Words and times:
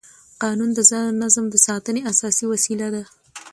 قانون 0.41 0.69
د 0.77 0.79
نظم 1.21 1.45
د 1.49 1.55
ساتنې 1.67 2.01
اساسي 2.11 2.45
وسیله 2.53 2.87
ده. 2.95 3.03